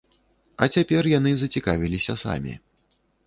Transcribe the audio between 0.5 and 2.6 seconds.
А цяпер яны зацікавіліся самі.